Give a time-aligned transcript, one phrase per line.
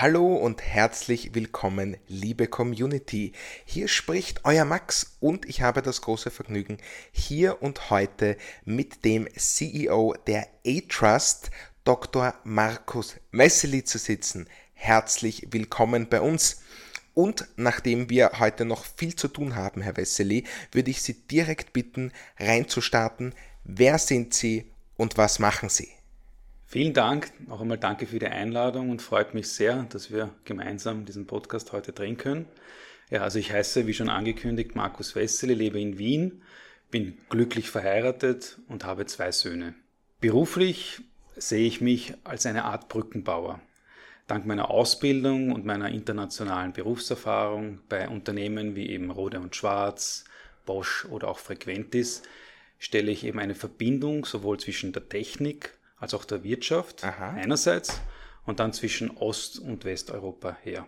[0.00, 3.32] Hallo und herzlich willkommen, liebe Community.
[3.64, 6.78] Hier spricht euer Max und ich habe das große Vergnügen,
[7.10, 11.50] hier und heute mit dem CEO der A-Trust,
[11.82, 12.32] Dr.
[12.44, 14.48] Markus Messeli, zu sitzen.
[14.72, 16.62] Herzlich willkommen bei uns.
[17.12, 21.72] Und nachdem wir heute noch viel zu tun haben, Herr Wessely, würde ich Sie direkt
[21.72, 23.34] bitten, reinzustarten.
[23.64, 25.88] Wer sind Sie und was machen Sie?
[26.70, 31.06] Vielen Dank, auch einmal danke für die Einladung und freut mich sehr, dass wir gemeinsam
[31.06, 32.44] diesen Podcast heute drehen können.
[33.08, 36.42] Ja, also ich heiße, wie schon angekündigt, Markus Wessely, lebe in Wien,
[36.90, 39.76] bin glücklich verheiratet und habe zwei Söhne.
[40.20, 41.00] Beruflich
[41.36, 43.62] sehe ich mich als eine Art Brückenbauer.
[44.26, 50.24] Dank meiner Ausbildung und meiner internationalen Berufserfahrung bei Unternehmen wie eben Rode und Schwarz,
[50.66, 52.24] Bosch oder auch Frequentis
[52.78, 57.30] stelle ich eben eine Verbindung sowohl zwischen der Technik als auch der Wirtschaft Aha.
[57.30, 58.00] einerseits
[58.46, 60.86] und dann zwischen Ost- und Westeuropa her.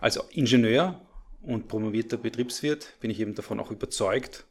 [0.00, 1.00] Als Ingenieur
[1.42, 4.44] und promovierter Betriebswirt bin ich eben davon auch überzeugt,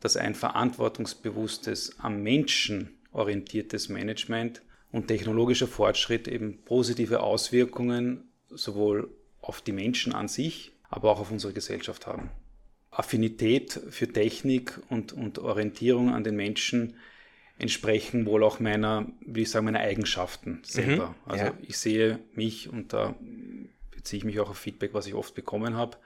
[0.00, 9.60] dass ein verantwortungsbewusstes, am Menschen orientiertes Management und technologischer Fortschritt eben positive Auswirkungen sowohl auf
[9.60, 12.30] die Menschen an sich, aber auch auf unsere Gesellschaft haben.
[12.90, 16.94] Affinität für Technik und, und Orientierung an den Menschen
[17.58, 21.08] entsprechen wohl auch meiner, wie ich sagen, meiner Eigenschaften selber.
[21.08, 21.54] Mhm, also ja.
[21.62, 23.14] ich sehe mich und da
[23.90, 25.96] beziehe ich mich auch auf Feedback, was ich oft bekommen habe,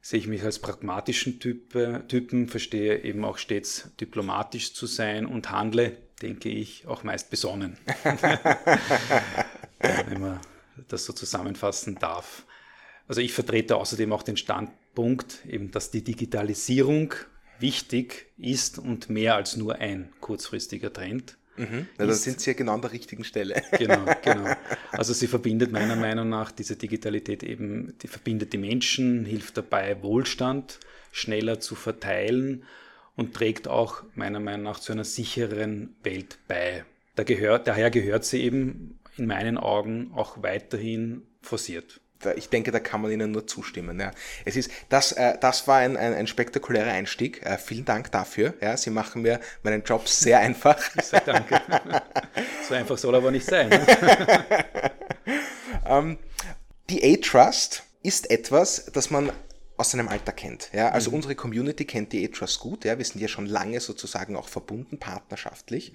[0.00, 1.72] sehe ich mich als pragmatischen typ,
[2.08, 7.76] Typen, verstehe eben auch stets diplomatisch zu sein und handle, denke ich, auch meist besonnen.
[9.78, 10.40] Wenn man
[10.88, 12.46] das so zusammenfassen darf.
[13.08, 17.14] Also ich vertrete außerdem auch den Standpunkt, eben, dass die Digitalisierung
[17.62, 21.38] wichtig ist und mehr als nur ein kurzfristiger Trend.
[21.56, 21.86] Mhm.
[21.98, 23.62] Ja, dann sind Sie ja genau an der richtigen Stelle.
[23.78, 24.54] Genau, genau.
[24.90, 30.02] Also sie verbindet meiner Meinung nach diese Digitalität eben, die verbindet die Menschen, hilft dabei,
[30.02, 30.78] Wohlstand
[31.12, 32.64] schneller zu verteilen
[33.16, 36.84] und trägt auch meiner Meinung nach zu einer sicheren Welt bei.
[37.14, 42.01] Da gehört, daher gehört sie eben in meinen Augen auch weiterhin forciert
[42.36, 43.98] ich denke, da kann man Ihnen nur zustimmen.
[44.00, 44.12] Ja.
[44.44, 47.44] Es ist, das, äh, das war ein, ein, ein spektakulärer Einstieg.
[47.44, 48.54] Äh, vielen Dank dafür.
[48.60, 48.76] Ja.
[48.76, 50.80] Sie machen mir meinen Job sehr einfach.
[51.02, 51.60] Ich sage danke.
[52.68, 53.68] so einfach soll aber nicht sein.
[53.68, 53.86] Ne?
[55.86, 56.18] ähm,
[56.90, 59.32] die A-Trust ist etwas, das man
[59.76, 60.70] aus seinem Alter kennt.
[60.72, 60.90] Ja?
[60.90, 61.16] Also mhm.
[61.16, 62.84] unsere Community kennt die A-Trust gut.
[62.84, 62.98] Ja?
[62.98, 65.94] Wir sind ja schon lange sozusagen auch verbunden, partnerschaftlich.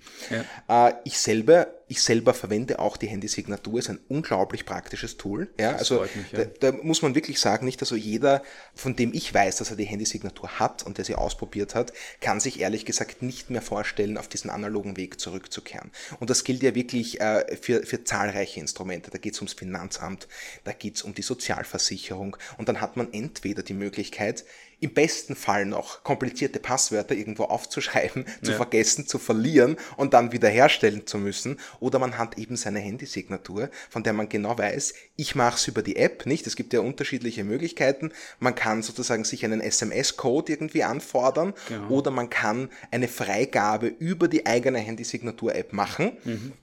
[0.67, 0.89] Ja.
[0.89, 5.49] Äh, ich selber ich selber verwende auch die Handysignatur, ist ein unglaublich praktisches Tool.
[5.57, 6.45] Ja, das also mich, ja.
[6.45, 8.43] da, da, muss man wirklich sagen, nicht, also jeder,
[8.75, 12.39] von dem ich weiß, dass er die Handysignatur hat und der sie ausprobiert hat, kann
[12.41, 15.91] sich ehrlich gesagt nicht mehr vorstellen, auf diesen analogen Weg zurückzukehren.
[16.19, 19.09] Und das gilt ja wirklich äh, für, für zahlreiche Instrumente.
[19.09, 20.27] Da geht es ums Finanzamt,
[20.65, 24.43] da geht es um die Sozialversicherung und dann hat man entweder die Möglichkeit,
[24.79, 28.57] im besten Fall noch komplizierte Passwörter irgendwo aufzuschreiben, zu ja.
[28.57, 31.59] vergessen, zu verlieren und dann wieder herstellen zu müssen.
[31.79, 35.81] Oder man hat eben seine Handysignatur, von der man genau weiß, ich mache es über
[35.81, 36.45] die App, nicht?
[36.45, 38.11] Es gibt ja unterschiedliche Möglichkeiten.
[38.39, 41.89] Man kann sozusagen sich einen SMS-Code irgendwie anfordern genau.
[41.89, 46.17] oder man kann eine Freigabe über die eigene Handysignatur-App machen.
[46.23, 46.53] Mhm.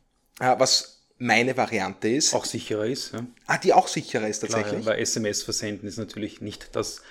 [0.41, 2.35] Äh, was meine Variante ist.
[2.35, 3.13] Auch sicherer ist.
[3.13, 3.27] Ja.
[3.47, 4.83] Ah, die auch sicherer ist tatsächlich.
[4.83, 7.03] Klar, weil SMS versenden ist natürlich nicht das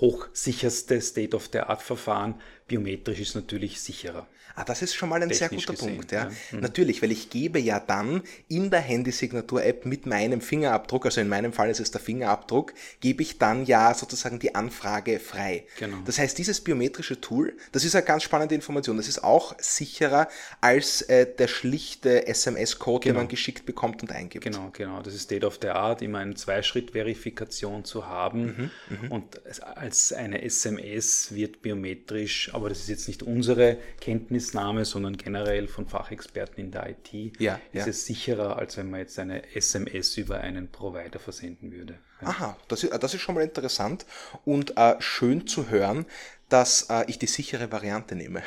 [0.00, 2.40] hochsicherste State-of-the-Art-Verfahren.
[2.66, 4.26] Biometrisch ist natürlich sicherer.
[4.56, 6.12] Ah, das ist schon mal ein sehr guter gesehen, Punkt.
[6.12, 6.24] Ja.
[6.24, 6.30] ja.
[6.52, 6.60] Mhm.
[6.60, 11.52] Natürlich, weil ich gebe ja dann in der Handysignatur-App mit meinem Fingerabdruck, also in meinem
[11.52, 15.64] Fall ist es der Fingerabdruck, gebe ich dann ja sozusagen die Anfrage frei.
[15.78, 15.96] Genau.
[16.04, 18.96] Das heißt, dieses biometrische Tool, das ist eine ganz spannende Information.
[18.96, 20.28] Das ist auch sicherer
[20.60, 23.14] als äh, der schlichte SMS-Code, genau.
[23.14, 24.44] den man geschickt bekommt und eingibt.
[24.44, 25.02] Genau, genau.
[25.02, 28.70] Das ist State of the Art, immer eine Zweischritt-Verifikation zu haben.
[28.88, 29.10] Mhm, mhm.
[29.10, 29.40] und
[29.74, 35.68] als eine SMS wird biometrisch, aber das ist jetzt nicht unsere Kenntnis, Kenntnisnahme, sondern generell
[35.68, 37.90] von Fachexperten in der IT, ja, ist ja.
[37.90, 41.98] es sicherer, als wenn man jetzt eine SMS über einen Provider versenden würde.
[42.20, 42.28] Ja.
[42.28, 44.06] Aha, das ist, das ist schon mal interessant
[44.44, 46.06] und äh, schön zu hören,
[46.48, 48.42] dass äh, ich die sichere Variante nehme.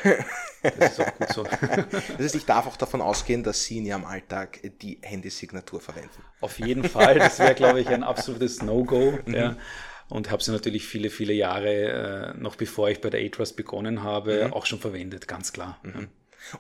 [0.62, 1.44] das ist auch gut so.
[1.72, 6.24] das heißt, ich darf auch davon ausgehen, dass Sie in Ihrem Alltag die Handysignatur verwenden.
[6.42, 9.20] Auf jeden Fall, das wäre, glaube ich, ein absolutes No-Go.
[9.26, 9.34] Mhm.
[9.34, 9.56] Ja
[10.09, 14.04] und habe sie natürlich viele, viele Jahre, äh, noch bevor ich bei der A-Trust begonnen
[14.04, 14.54] habe, mhm.
[14.54, 15.80] auch schon verwendet, ganz klar.
[15.83, 16.07] Mhm.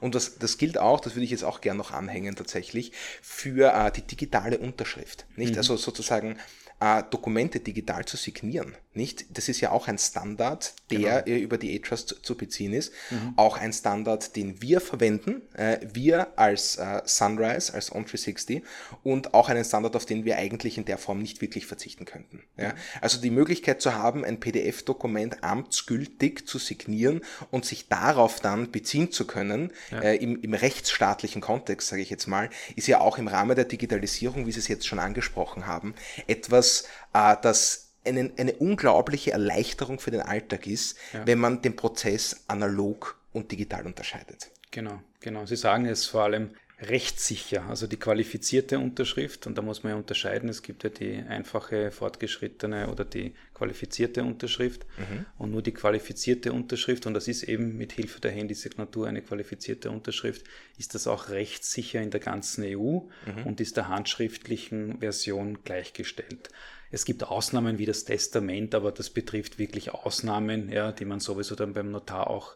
[0.01, 2.91] Und das, das gilt auch, das würde ich jetzt auch gern noch anhängen tatsächlich,
[3.21, 5.25] für äh, die digitale Unterschrift.
[5.35, 5.53] Nicht?
[5.53, 5.59] Mhm.
[5.59, 6.37] Also sozusagen
[6.79, 8.75] äh, Dokumente digital zu signieren.
[8.97, 9.37] Nicht?
[9.37, 11.39] Das ist ja auch ein Standard, der genau.
[11.39, 12.91] über die A-Trust zu beziehen ist.
[13.11, 13.33] Mhm.
[13.37, 18.63] Auch ein Standard, den wir verwenden, äh, wir als äh, Sunrise, als On360
[19.03, 22.43] und auch einen Standard, auf den wir eigentlich in der Form nicht wirklich verzichten könnten.
[22.57, 22.73] Ja?
[22.99, 27.21] Also die Möglichkeit zu haben, ein PDF-Dokument amtsgültig zu signieren
[27.51, 30.01] und sich darauf dann beziehen zu können, ja.
[30.01, 33.65] äh, im, im rechtsstaatlichen Kontext, sage ich jetzt mal, ist ja auch im Rahmen der
[33.65, 35.93] Digitalisierung, wie Sie es jetzt schon angesprochen haben,
[36.27, 41.25] etwas, äh, das eine, eine unglaubliche Erleichterung für den Alltag ist, ja.
[41.25, 44.51] wenn man den Prozess analog und digital unterscheidet.
[44.71, 45.45] Genau, genau.
[45.45, 49.97] Sie sagen es vor allem rechtssicher, also die qualifizierte Unterschrift, und da muss man ja
[49.97, 55.25] unterscheiden, es gibt ja die einfache, fortgeschrittene oder die qualifizierte Unterschrift mhm.
[55.39, 59.89] und nur die qualifizierte Unterschrift, und das ist eben mit Hilfe der Handysignatur eine qualifizierte
[59.89, 60.45] Unterschrift,
[60.77, 63.43] ist das auch rechtssicher in der ganzen EU mhm.
[63.45, 66.49] und ist der handschriftlichen Version gleichgestellt.
[66.91, 71.55] Es gibt Ausnahmen wie das Testament, aber das betrifft wirklich Ausnahmen, ja, die man sowieso
[71.55, 72.55] dann beim Notar auch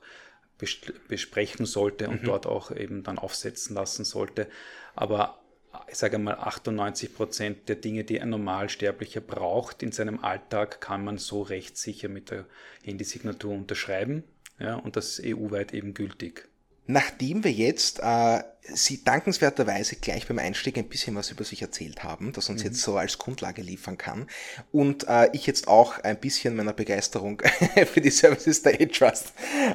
[1.07, 2.25] besprechen sollte und mhm.
[2.25, 4.48] dort auch eben dann aufsetzen lassen sollte.
[4.95, 5.39] Aber
[5.88, 11.04] ich sage mal, 98 Prozent der Dinge, die ein Normalsterblicher braucht in seinem Alltag, kann
[11.04, 12.45] man so rechtssicher mit der
[12.84, 14.24] Handysignatur unterschreiben.
[14.60, 16.48] Ja, und das ist EU-weit eben gültig.
[16.88, 22.04] Nachdem wir jetzt äh, Sie dankenswerterweise gleich beim Einstieg ein bisschen was über sich erzählt
[22.04, 22.69] haben, das uns mhm.
[22.69, 24.28] jetzt so als Grundlage liefern kann
[24.72, 27.42] und äh, ich jetzt auch ein bisschen meiner Begeisterung
[27.92, 29.33] für die Services der A-Trust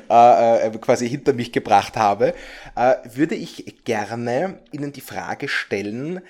[0.08, 2.34] äh, äh, quasi hinter mich gebracht habe,
[2.76, 6.20] äh, würde ich gerne Ihnen die Frage stellen,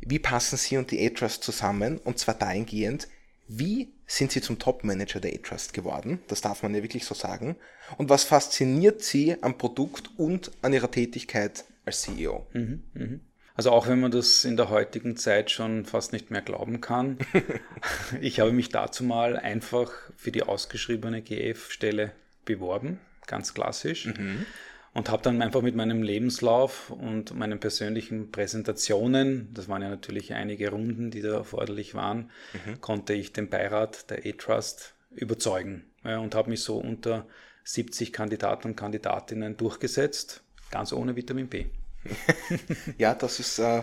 [0.00, 3.08] wie passen Sie und die A-Trust zusammen und zwar dahingehend,
[3.46, 6.20] wie sind Sie zum Top-Manager der A-Trust geworden?
[6.28, 7.56] Das darf man ja wirklich so sagen.
[7.98, 12.46] Und was fasziniert Sie am Produkt und an Ihrer Tätigkeit als CEO?
[12.54, 13.18] Mhm, mh.
[13.54, 17.18] Also auch wenn man das in der heutigen Zeit schon fast nicht mehr glauben kann.
[18.20, 22.12] ich habe mich dazu mal einfach für die ausgeschriebene GF-Stelle
[22.44, 24.06] beworben, ganz klassisch.
[24.06, 24.46] Mhm
[24.94, 30.32] und habe dann einfach mit meinem Lebenslauf und meinen persönlichen Präsentationen, das waren ja natürlich
[30.32, 32.30] einige Runden, die da erforderlich waren,
[32.66, 32.80] mhm.
[32.80, 37.26] konnte ich den Beirat der A-Trust überzeugen ja, und habe mich so unter
[37.64, 41.66] 70 Kandidaten und Kandidatinnen durchgesetzt, ganz ohne Vitamin B.
[42.98, 43.82] ja, das ist, äh,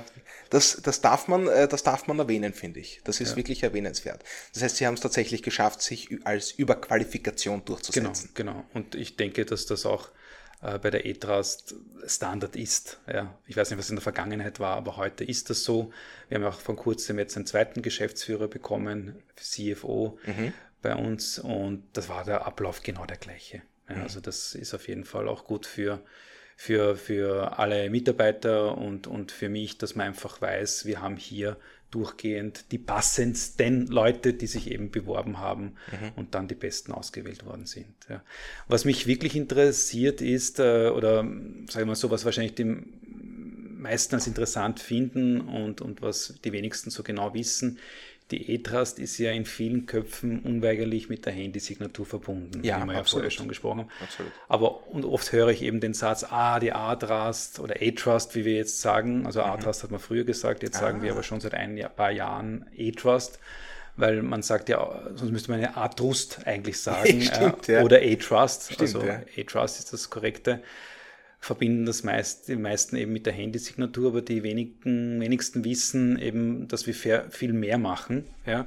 [0.50, 3.02] das, das darf man, äh, das darf man erwähnen, finde ich.
[3.04, 3.36] Das ist ja.
[3.36, 4.24] wirklich erwähnenswert.
[4.54, 8.32] Das heißt, Sie haben es tatsächlich geschafft, sich als Überqualifikation durchzusetzen.
[8.34, 8.66] Genau, genau.
[8.74, 10.10] Und ich denke, dass das auch
[10.62, 11.76] äh, bei der E-Trust
[12.06, 13.00] Standard ist.
[13.12, 13.38] Ja.
[13.48, 15.92] Ich weiß nicht, was in der Vergangenheit war, aber heute ist das so.
[16.30, 20.54] Wir haben auch vor kurzem jetzt einen zweiten Geschäftsführer bekommen, CFO mhm.
[20.82, 23.62] bei uns und das war der Ablauf genau der gleiche.
[23.90, 24.02] Ja, mhm.
[24.04, 26.02] Also das ist auf jeden Fall auch gut für
[26.56, 31.58] für, für alle Mitarbeiter und, und für mich, dass man einfach weiß, wir haben hier
[31.96, 36.12] durchgehend die passendsten Leute, die sich eben beworben haben mhm.
[36.18, 37.96] und dann die besten ausgewählt worden sind.
[38.10, 38.22] Ja.
[38.68, 42.66] Was mich wirklich interessiert ist, äh, oder sagen wir mal so, was wahrscheinlich die
[43.86, 47.80] meisten als interessant finden und, und was die wenigsten so genau wissen,
[48.32, 52.94] die E-Trust ist ja in vielen Köpfen unweigerlich mit der Handysignatur verbunden, ja, wie wir
[52.94, 53.90] ja vorher schon gesprochen haben.
[54.02, 54.32] Absolut.
[54.48, 58.56] Aber und oft höre ich eben den Satz, ah, die A-Trust oder A-Trust, wie wir
[58.56, 59.26] jetzt sagen.
[59.26, 59.50] Also mhm.
[59.52, 60.80] A-Trust hat man früher gesagt, jetzt ah.
[60.80, 61.14] sagen wir ah.
[61.14, 63.40] aber schon seit ein paar Jahren A-Trust
[63.98, 67.82] weil man sagt ja, sonst müsste man ja A-Trust eigentlich sagen Stimmt, ja.
[67.82, 68.80] oder A-Trust.
[68.80, 69.22] Also ja.
[69.38, 70.62] A-Trust ist das korrekte
[71.46, 76.68] verbinden das meist, die meisten eben mit der Handysignatur, aber die wenigen, wenigsten wissen eben,
[76.68, 76.96] dass wir
[77.30, 78.26] viel mehr machen.
[78.48, 78.66] Ja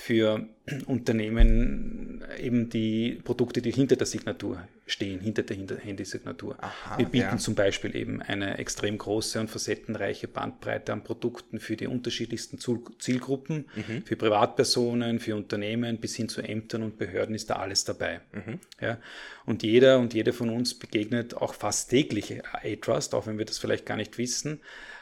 [0.00, 0.46] für
[0.86, 6.56] Unternehmen eben die Produkte, die hinter der Signatur stehen, hinter der Handysignatur.
[6.96, 7.36] Wir bieten ja.
[7.36, 13.66] zum Beispiel eben eine extrem große und facettenreiche Bandbreite an Produkten für die unterschiedlichsten Zielgruppen,
[13.74, 14.04] mhm.
[14.04, 18.20] für Privatpersonen, für Unternehmen bis hin zu Ämtern und Behörden ist da alles dabei.
[18.32, 18.60] Mhm.
[18.80, 18.98] Ja,
[19.46, 23.58] und jeder und jede von uns begegnet auch fast täglich A-Trust, auch wenn wir das
[23.58, 24.60] vielleicht gar nicht wissen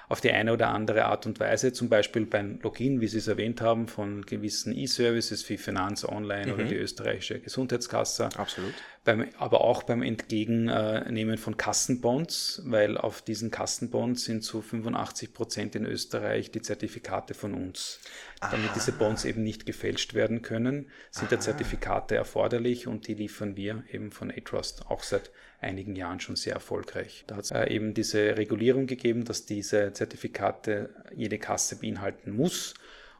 [0.08, 3.26] auf die eine oder andere Art und Weise, zum Beispiel beim Login, wie Sie es
[3.26, 6.52] erwähnt haben, von gewissen E-Services wie Finanz Online mhm.
[6.52, 8.28] oder die österreichische Gesundheitskasse.
[8.36, 8.74] Absolut.
[9.04, 15.76] Beim, aber auch beim Entgegennehmen von Kassenbonds, weil auf diesen Kassenbonds sind zu 85 Prozent
[15.76, 18.00] in Österreich die Zertifikate von uns.
[18.40, 18.52] Aha.
[18.52, 21.36] Damit diese Bonds eben nicht gefälscht werden können, sind Aha.
[21.36, 26.36] da Zertifikate erforderlich und die liefern wir eben von A-Trust auch seit einigen Jahren schon
[26.36, 27.24] sehr erfolgreich.
[27.26, 32.74] Da hat es äh, eben diese Regulierung gegeben, dass diese Zertifikate jede Kasse beinhalten muss.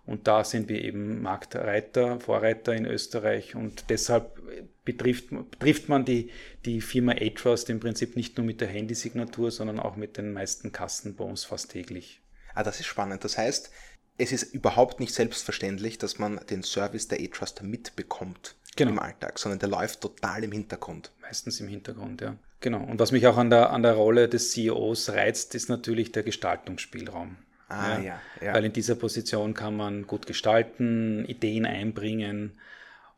[0.04, 4.40] Und da sind wir eben Marktreiter, Vorreiter in Österreich und deshalb
[4.84, 6.30] betrifft, betrifft man die,
[6.64, 10.70] die Firma A-Trust im Prinzip nicht nur mit der Handysignatur, sondern auch mit den meisten
[10.70, 12.20] Kassenbons fast täglich.
[12.54, 13.24] Ah, das ist spannend.
[13.24, 13.72] Das heißt,
[14.16, 18.92] es ist überhaupt nicht selbstverständlich, dass man den Service der A-Trust mitbekommt genau.
[18.92, 21.12] im Alltag, sondern der läuft total im Hintergrund.
[21.20, 22.36] Meistens im Hintergrund, ja.
[22.60, 22.82] Genau.
[22.82, 26.22] Und was mich auch an der, an der Rolle des CEOs reizt, ist natürlich der
[26.22, 27.36] Gestaltungsspielraum.
[27.68, 28.54] Ah, ja, ja, ja.
[28.54, 32.58] Weil in dieser Position kann man gut gestalten, Ideen einbringen.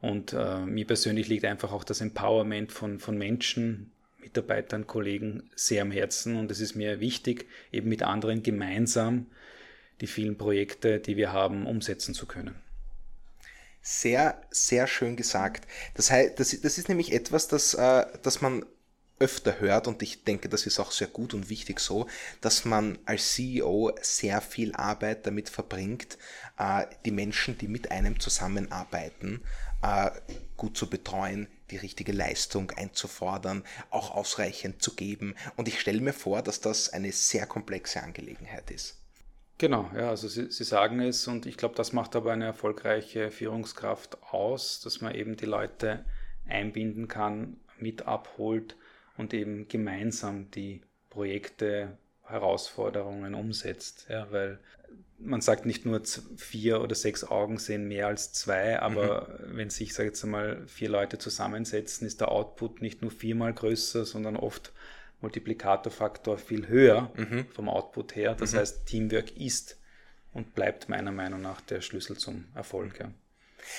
[0.00, 5.82] Und äh, mir persönlich liegt einfach auch das Empowerment von, von Menschen, Mitarbeitern, Kollegen sehr
[5.82, 6.36] am Herzen.
[6.36, 9.26] Und es ist mir wichtig, eben mit anderen gemeinsam
[10.00, 12.54] die vielen Projekte, die wir haben, umsetzen zu können.
[13.90, 15.66] Sehr, sehr schön gesagt.
[15.94, 18.66] Das, heißt, das, das ist nämlich etwas, das, äh, das man
[19.18, 22.06] öfter hört, und ich denke, das ist auch sehr gut und wichtig so,
[22.42, 26.18] dass man als CEO sehr viel Arbeit damit verbringt,
[26.58, 29.42] äh, die Menschen, die mit einem zusammenarbeiten,
[29.82, 30.10] äh,
[30.58, 35.34] gut zu betreuen, die richtige Leistung einzufordern, auch ausreichend zu geben.
[35.56, 38.98] Und ich stelle mir vor, dass das eine sehr komplexe Angelegenheit ist.
[39.58, 43.30] Genau, ja, also Sie, Sie sagen es und ich glaube, das macht aber eine erfolgreiche
[43.30, 46.04] Führungskraft aus, dass man eben die Leute
[46.46, 48.76] einbinden kann, mit abholt
[49.16, 51.98] und eben gemeinsam die Projekte,
[52.28, 54.06] Herausforderungen umsetzt.
[54.08, 54.58] Ja, weil
[55.18, 56.02] man sagt nicht nur
[56.36, 59.56] vier oder sechs Augen sehen mehr als zwei, aber mhm.
[59.56, 64.04] wenn sich, sage jetzt einmal, vier Leute zusammensetzen, ist der Output nicht nur viermal größer,
[64.04, 64.72] sondern oft
[65.20, 67.46] Multiplikatorfaktor viel höher mhm.
[67.52, 68.34] vom Output her.
[68.34, 68.58] Das mhm.
[68.58, 69.78] heißt, Teamwork ist
[70.32, 73.00] und bleibt meiner Meinung nach der Schlüssel zum Erfolg.
[73.00, 73.10] Ja.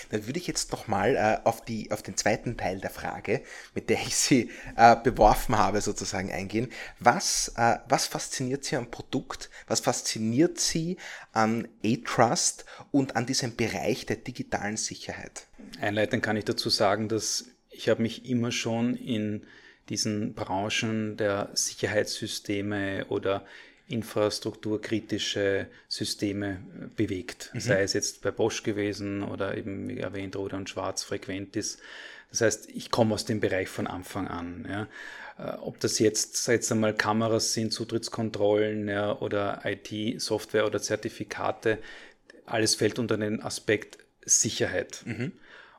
[0.09, 3.41] Dann würde ich jetzt nochmal äh, auf, auf den zweiten Teil der Frage,
[3.73, 6.71] mit der ich Sie äh, beworfen habe, sozusagen eingehen.
[6.99, 9.49] Was, äh, was fasziniert Sie am Produkt?
[9.67, 10.97] Was fasziniert Sie
[11.31, 15.47] an A-Trust und an diesem Bereich der digitalen Sicherheit?
[15.79, 19.45] Einleitend kann ich dazu sagen, dass ich habe mich immer schon in
[19.89, 23.45] diesen Branchen der Sicherheitssysteme oder
[23.89, 27.51] infrastrukturkritische Systeme äh, bewegt.
[27.53, 27.59] Mhm.
[27.59, 31.79] Sei es jetzt bei Bosch gewesen oder eben, wie erwähnt, Roder und Schwarz frequent ist.
[32.29, 34.67] Das heißt, ich komme aus dem Bereich von Anfang an.
[34.69, 34.87] Ja.
[35.39, 41.79] Äh, ob das jetzt, jetzt einmal Kameras sind, Zutrittskontrollen ja, oder IT-Software oder Zertifikate,
[42.45, 45.01] alles fällt unter den Aspekt Sicherheit.
[45.05, 45.31] Mhm.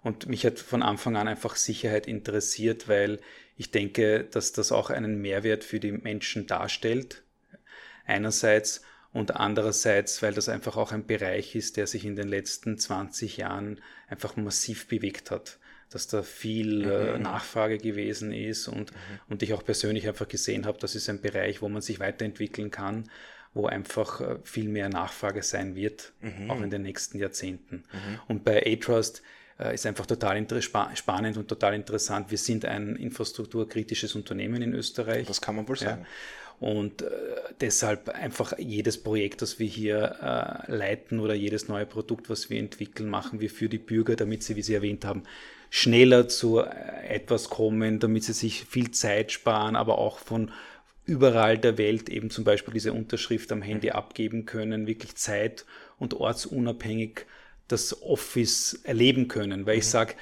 [0.03, 3.21] Und mich hat von Anfang an einfach Sicherheit interessiert, weil
[3.61, 7.25] ich denke, dass das auch einen Mehrwert für die Menschen darstellt
[8.07, 8.81] einerseits
[9.13, 13.37] und andererseits, weil das einfach auch ein Bereich ist, der sich in den letzten 20
[13.37, 15.59] Jahren einfach massiv bewegt hat
[15.93, 17.23] dass da viel äh, mhm.
[17.23, 19.21] Nachfrage gewesen ist und, mhm.
[19.29, 22.71] und ich auch persönlich einfach gesehen habe, das ist ein Bereich, wo man sich weiterentwickeln
[22.71, 23.11] kann,
[23.55, 26.49] wo einfach äh, viel mehr Nachfrage sein wird, mhm.
[26.49, 27.83] auch in den nächsten Jahrzehnten.
[27.93, 28.21] Mhm.
[28.29, 29.23] Und bei A-Trust
[29.75, 30.47] ist einfach total
[30.95, 32.31] spannend und total interessant.
[32.31, 35.27] Wir sind ein infrastrukturkritisches Unternehmen in Österreich.
[35.27, 36.03] Das kann man wohl sagen.
[36.03, 36.07] Ja.
[36.61, 37.09] Und äh,
[37.61, 40.17] deshalb einfach jedes Projekt, das wir hier
[40.69, 44.43] äh, leiten oder jedes neue Produkt, was wir entwickeln, machen wir für die Bürger, damit
[44.43, 45.23] sie, wie Sie erwähnt haben,
[45.71, 46.69] schneller zu äh,
[47.09, 50.51] etwas kommen, damit sie sich viel Zeit sparen, aber auch von
[51.07, 53.95] überall der Welt eben zum Beispiel diese Unterschrift am Handy mhm.
[53.95, 55.65] abgeben können, wirklich zeit-
[55.99, 57.25] und ortsunabhängig
[57.73, 59.67] das Office erleben können.
[59.67, 59.81] Weil mhm.
[59.81, 60.15] ich sage,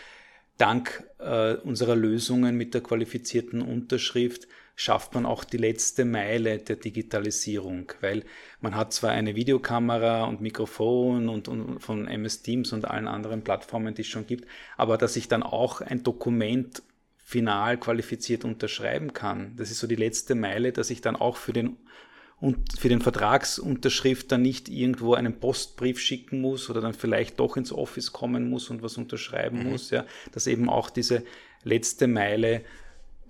[0.57, 4.49] dank äh, unserer Lösungen mit der qualifizierten Unterschrift
[4.81, 8.23] schafft man auch die letzte Meile der Digitalisierung, weil
[8.61, 13.43] man hat zwar eine Videokamera und Mikrofon und, und von MS Teams und allen anderen
[13.43, 16.85] Plattformen, die es schon gibt, aber dass ich dann auch ein Dokument
[17.17, 19.57] final qualifiziert unterschreiben kann.
[19.57, 21.77] Das ist so die letzte Meile, dass ich dann auch für den
[22.41, 27.57] und für den Vertragsunterschrift dann nicht irgendwo einen Postbrief schicken muss oder dann vielleicht doch
[27.57, 29.71] ins Office kommen muss und was unterschreiben mhm.
[29.71, 31.25] muss, ja, dass eben auch diese
[31.65, 32.63] letzte Meile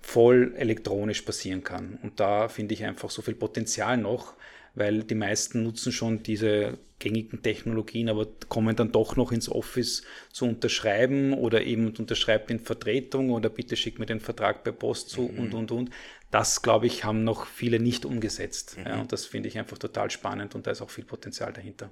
[0.01, 1.97] voll elektronisch passieren kann.
[2.03, 4.33] Und da finde ich einfach so viel Potenzial noch,
[4.75, 10.03] weil die meisten nutzen schon diese gängigen Technologien, aber kommen dann doch noch ins Office
[10.31, 15.09] zu unterschreiben oder eben unterschreibt in Vertretung oder bitte schick mir den Vertrag per Post
[15.09, 15.39] zu mhm.
[15.39, 15.89] und, und, und.
[16.31, 18.77] Das, glaube ich, haben noch viele nicht umgesetzt.
[18.77, 18.85] Mhm.
[18.85, 21.89] Ja, und das finde ich einfach total spannend und da ist auch viel Potenzial dahinter.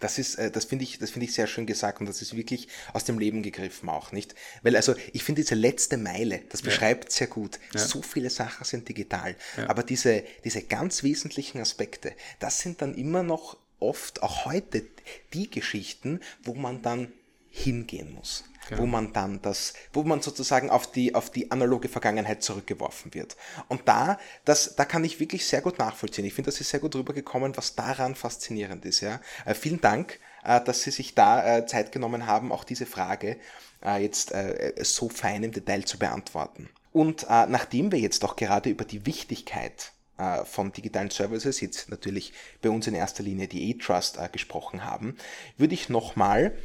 [0.00, 2.36] Das ist, äh, das finde ich, das finde ich sehr schön gesagt und das ist
[2.36, 4.34] wirklich aus dem Leben gegriffen auch, nicht?
[4.62, 7.10] Weil also, ich finde diese letzte Meile, das beschreibt ja.
[7.10, 7.58] sehr gut.
[7.74, 7.80] Ja.
[7.80, 9.36] So viele Sachen sind digital.
[9.56, 9.68] Ja.
[9.68, 14.84] Aber diese, diese ganz wesentlichen Aspekte, das sind dann immer noch oft, auch heute,
[15.32, 17.12] die Geschichten, wo man dann
[17.50, 18.82] hingehen muss genau.
[18.82, 23.36] wo man dann das, wo man sozusagen auf die, auf die analoge Vergangenheit zurückgeworfen wird.
[23.68, 26.24] Und da, das, da kann ich wirklich sehr gut nachvollziehen.
[26.24, 29.00] Ich finde, das ist sehr gut rübergekommen, was daran faszinierend ist.
[29.00, 29.20] Ja?
[29.44, 33.38] Äh, vielen Dank, äh, dass Sie sich da äh, Zeit genommen haben, auch diese Frage
[33.84, 36.68] äh, jetzt äh, so fein im Detail zu beantworten.
[36.92, 41.90] Und äh, nachdem wir jetzt auch gerade über die Wichtigkeit äh, von digitalen Services, jetzt
[41.90, 45.16] natürlich bei uns in erster Linie die E-Trust äh, gesprochen haben,
[45.56, 46.56] würde ich nochmal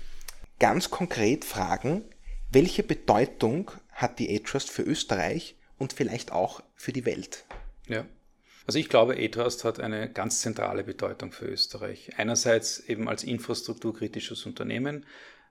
[0.60, 2.04] ganz konkret fragen,
[2.52, 7.46] welche Bedeutung hat die E-Trust für Österreich und vielleicht auch für die Welt?
[7.88, 8.06] Ja.
[8.66, 12.12] Also ich glaube, E-Trust hat eine ganz zentrale Bedeutung für Österreich.
[12.18, 15.06] Einerseits eben als infrastrukturkritisches Unternehmen,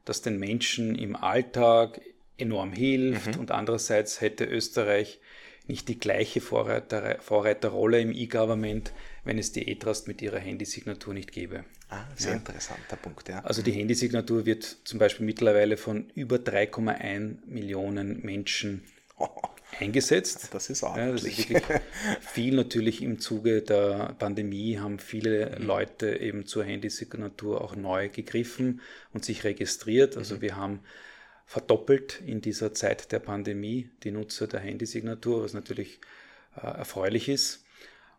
[0.04, 2.00] das den Menschen im Alltag
[2.38, 3.40] enorm hilft mhm.
[3.40, 5.20] und andererseits hätte Österreich
[5.68, 8.92] nicht die gleiche Vorreiter, Vorreiterrolle im E-Government,
[9.24, 11.64] wenn es die E-Trust mit ihrer Handysignatur nicht gäbe.
[11.88, 12.38] Ah, sehr ja.
[12.38, 13.40] interessanter Punkt, ja.
[13.40, 18.82] Also die Handysignatur wird zum Beispiel mittlerweile von über 3,1 Millionen Menschen
[19.18, 19.28] oh.
[19.78, 20.48] eingesetzt.
[20.52, 21.48] Das ist ordentlich.
[21.50, 25.66] Ja, das ist viel natürlich im Zuge der Pandemie haben viele mhm.
[25.66, 28.80] Leute eben zur Handysignatur auch neu gegriffen
[29.12, 30.16] und sich registriert.
[30.16, 30.40] Also mhm.
[30.40, 30.80] wir haben
[31.46, 36.00] verdoppelt in dieser Zeit der Pandemie die Nutzer der Handysignatur, was natürlich
[36.56, 37.64] äh, erfreulich ist.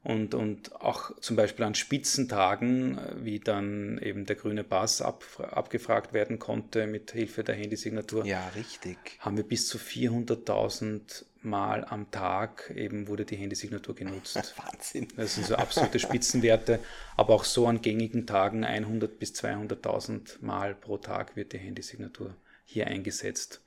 [0.04, 5.24] Und, und auch zum Beispiel an Spitzentagen, äh, wie dann eben der grüne Pass ab,
[5.40, 8.26] abgefragt werden konnte mit Hilfe der Handysignatur.
[8.26, 8.98] Ja, richtig.
[9.20, 14.56] Haben wir bis zu 400.000 Mal am Tag eben wurde die Handysignatur genutzt.
[14.58, 15.08] Wahnsinn.
[15.18, 16.80] Das sind so absolute Spitzenwerte.
[17.18, 22.36] Aber auch so an gängigen Tagen 100 bis 200.000 Mal pro Tag wird die Handysignatur
[22.66, 23.62] hier eingesetzt.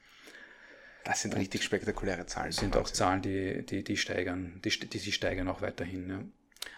[1.04, 2.48] Das sind richtig spektakuläre Zahlen.
[2.48, 6.10] Das sind auch Zahlen, die, die, die steigern, die, die sich steigern auch weiterhin.
[6.10, 6.24] Ja.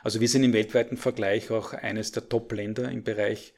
[0.03, 3.55] Also wir sind im weltweiten Vergleich auch eines der Top-Länder im Bereich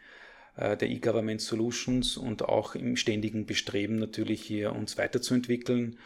[0.57, 5.99] äh, der E-Government Solutions und auch im ständigen Bestreben natürlich hier uns weiterzuentwickeln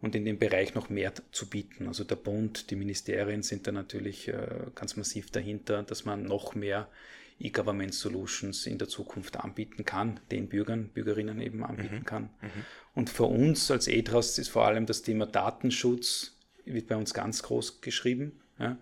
[0.00, 1.86] und in dem Bereich noch mehr zu bieten.
[1.86, 6.54] Also der Bund, die Ministerien sind da natürlich äh, ganz massiv dahinter, dass man noch
[6.54, 6.88] mehr
[7.40, 12.04] E-Government Solutions in der Zukunft anbieten kann, den Bürgern, Bürgerinnen eben anbieten mhm.
[12.04, 12.22] kann.
[12.42, 12.64] Mhm.
[12.94, 17.42] Und für uns als E-Trust ist vor allem das Thema Datenschutz, wird bei uns ganz
[17.42, 18.76] groß geschrieben, ja,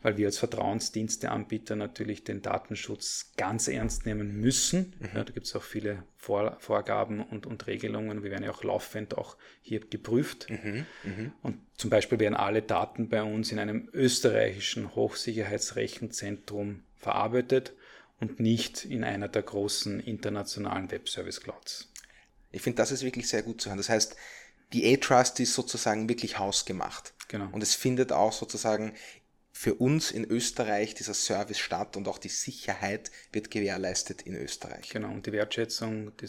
[0.00, 4.94] weil wir als Vertrauensdiensteanbieter natürlich den Datenschutz ganz ernst nehmen müssen.
[5.00, 5.08] Mhm.
[5.14, 8.22] Ja, da gibt es auch viele Vor Vorgaben und, und Regelungen.
[8.22, 10.48] Wir werden ja auch laufend auch hier geprüft.
[10.50, 10.86] Mhm.
[11.02, 11.32] mhm.
[11.42, 17.72] Und zum Beispiel werden alle Daten bei uns in einem österreichischen Hochsicherheitsrechenzentrum verarbeitet
[18.20, 21.92] und nicht in einer der großen internationalen Web-Service-Clouds.
[22.50, 23.78] Ich finde, das ist wirklich sehr gut zu hören.
[23.78, 24.16] Das heißt,
[24.72, 27.14] die A-Trust ist sozusagen wirklich hausgemacht.
[27.28, 27.48] Genau.
[27.52, 28.94] Und es findet auch sozusagen
[29.52, 34.90] für uns in Österreich dieser Service statt und auch die Sicherheit wird gewährleistet in Österreich.
[34.90, 36.28] Genau, und die Wertschätzung, die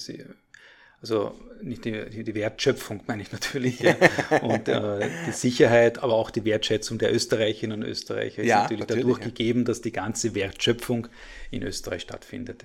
[1.01, 3.95] also nicht die, die Wertschöpfung meine ich natürlich, ja.
[4.41, 9.03] und äh, die Sicherheit, aber auch die Wertschätzung der Österreicherinnen und Österreicher ist natürlich, natürlich
[9.03, 9.25] dadurch ja.
[9.25, 11.07] gegeben, dass die ganze Wertschöpfung
[11.51, 12.63] in Österreich stattfindet.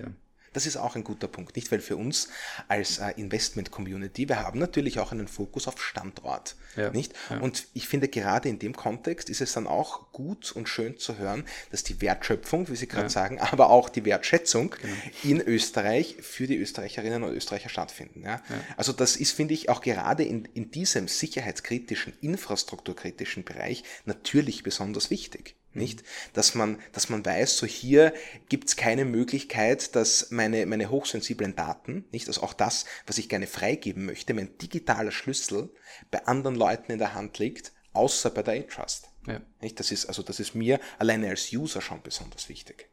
[0.55, 1.69] Das ist auch ein guter Punkt, nicht?
[1.69, 2.29] Weil für uns
[2.69, 7.13] als äh, Investment-Community, wir haben natürlich auch einen Fokus auf Standort, ja, nicht?
[7.29, 7.39] Ja.
[7.39, 11.17] Und ich finde, gerade in dem Kontext ist es dann auch gut und schön zu
[11.17, 13.09] hören, dass die Wertschöpfung, wie Sie gerade ja.
[13.09, 14.93] sagen, aber auch die Wertschätzung genau.
[15.23, 18.23] in Österreich für die Österreicherinnen und Österreicher stattfinden.
[18.23, 18.41] Ja?
[18.77, 25.09] Also das ist, finde ich, auch gerade in, in diesem sicherheitskritischen, infrastrukturkritischen Bereich natürlich besonders
[25.09, 26.03] wichtig nicht?
[26.33, 28.13] Dass man, dass man weiß, so hier
[28.49, 33.47] gibt's keine Möglichkeit, dass meine, meine hochsensiblen Daten, nicht, also auch das, was ich gerne
[33.47, 35.69] freigeben möchte, mein digitaler Schlüssel
[36.11, 39.09] bei anderen Leuten in der Hand liegt, außer bei der A-Trust.
[39.27, 39.41] Ja.
[39.61, 39.79] Nicht?
[39.79, 42.89] Das ist, also das ist mir alleine als User schon besonders wichtig.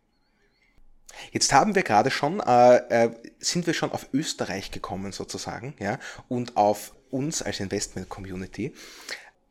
[1.30, 5.98] Jetzt haben wir gerade schon, äh, äh, sind wir schon auf Österreich gekommen sozusagen, ja,
[6.28, 8.74] und auf uns als Investment Community.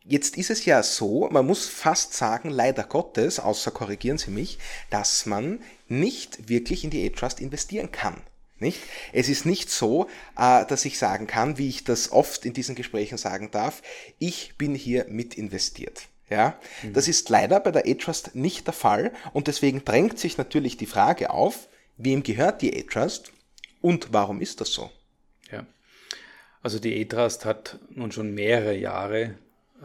[0.04, 4.58] Jetzt ist es ja so, man muss fast sagen, leider Gottes, außer korrigieren Sie mich,
[4.90, 8.22] dass man nicht wirklich in die A-Trust investieren kann.
[8.58, 8.80] Nicht?
[9.12, 12.76] Es ist nicht so, äh, dass ich sagen kann, wie ich das oft in diesen
[12.76, 13.82] Gesprächen sagen darf,
[14.20, 16.04] ich bin hier mit investiert.
[16.30, 16.94] Ja, mhm.
[16.94, 20.86] das ist leider bei der A-Trust nicht der Fall und deswegen drängt sich natürlich die
[20.86, 23.34] Frage auf, wem gehört die A-Trust
[23.82, 24.90] und warum ist das so?
[25.52, 25.66] Ja,
[26.62, 29.36] also die A-Trust hat nun schon mehrere Jahre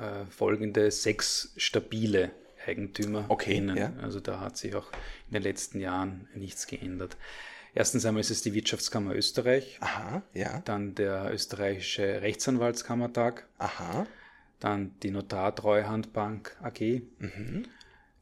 [0.00, 2.30] äh, folgende sechs stabile
[2.66, 3.92] Eigentümer okay, Ja.
[4.02, 4.90] Also da hat sich auch
[5.28, 7.16] in den letzten Jahren nichts geändert.
[7.74, 9.76] Erstens einmal ist es die Wirtschaftskammer Österreich.
[9.80, 10.60] Aha, ja.
[10.64, 13.46] Dann der österreichische Rechtsanwaltskammertag.
[13.58, 14.06] Aha.
[14.60, 17.02] Dann die Notar-Treuhandbank AG.
[17.18, 17.66] Mhm.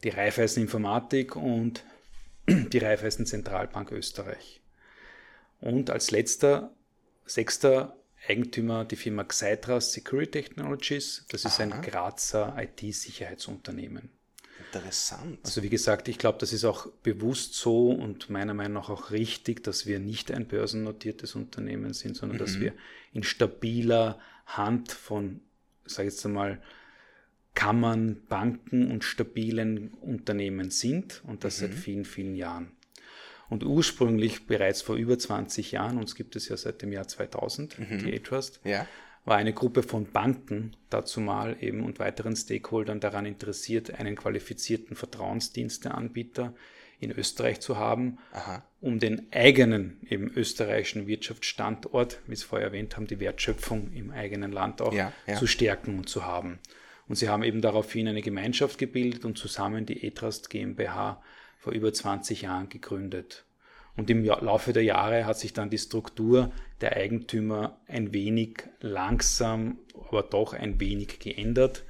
[0.02, 1.84] Die Raiffeisen Informatik und
[2.48, 4.60] die Raiffeisen Zentralbank Österreich.
[5.60, 6.72] Und als letzter,
[7.24, 7.96] sechster
[8.28, 11.24] Eigentümer die Firma Xytra Security Technologies.
[11.28, 11.74] Das ist Aha.
[11.74, 14.10] ein Grazer IT-Sicherheitsunternehmen.
[14.72, 15.38] Interessant.
[15.44, 19.10] Also wie gesagt, ich glaube, das ist auch bewusst so und meiner Meinung nach auch
[19.10, 22.42] richtig, dass wir nicht ein börsennotiertes Unternehmen sind, sondern mhm.
[22.42, 22.72] dass wir
[23.12, 25.40] in stabiler Hand von,
[25.84, 26.60] sage ich jetzt einmal,
[27.54, 31.66] Kammern, Banken und stabilen Unternehmen sind und das mhm.
[31.66, 32.72] seit vielen, vielen Jahren.
[33.48, 37.78] Und ursprünglich bereits vor über 20 Jahren, uns gibt es ja seit dem Jahr 2000,
[37.78, 37.98] mhm.
[37.98, 38.86] die A-Trust, ja.
[39.24, 44.96] war eine Gruppe von Banken dazu mal eben und weiteren Stakeholdern daran interessiert, einen qualifizierten
[44.96, 46.54] Vertrauensdiensteanbieter
[47.00, 48.64] in Österreich zu haben, Aha.
[48.80, 54.52] um den eigenen eben österreichischen Wirtschaftsstandort, wie Sie vorher erwähnt haben, die Wertschöpfung im eigenen
[54.52, 55.36] Land auch ja, ja.
[55.36, 56.58] zu stärken und zu haben.
[57.06, 61.22] Und sie haben eben daraufhin eine Gemeinschaft gebildet und zusammen die eTrust GmbH
[61.64, 63.46] vor über 20 Jahren gegründet.
[63.96, 69.78] Und im Laufe der Jahre hat sich dann die Struktur der Eigentümer ein wenig langsam,
[69.94, 71.84] aber doch ein wenig geändert